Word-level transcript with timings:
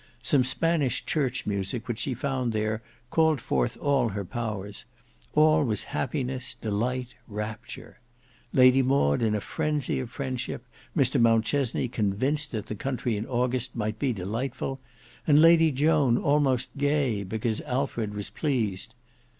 Some 0.23 0.43
Spanish 0.43 1.05
church 1.05 1.45
music 1.45 1.87
which 1.87 1.99
she 1.99 2.15
found 2.15 2.53
there 2.53 2.81
called 3.11 3.39
forth 3.39 3.77
all 3.77 4.09
her 4.09 4.25
powers: 4.25 4.85
all 5.35 5.63
was 5.63 5.83
happiness, 5.93 6.55
delight, 6.55 7.13
rapture, 7.27 7.99
Lady 8.51 8.81
Maud 8.81 9.21
in 9.21 9.35
a 9.35 9.39
frenzy 9.39 9.99
of 9.99 10.09
friendship, 10.09 10.65
Mr 10.97 11.21
Mountchesney 11.21 11.87
convinced 11.87 12.49
that 12.51 12.65
the 12.65 12.73
country 12.73 13.15
in 13.15 13.27
August 13.27 13.75
might 13.75 13.99
be 13.99 14.11
delightful, 14.11 14.79
and 15.27 15.39
Lady 15.39 15.71
Joan 15.71 16.17
almost 16.17 16.71
gay 16.77 17.23
because 17.23 17.61
Alfred 17.61 18.15
was 18.15 18.31
pleased. 18.31 18.95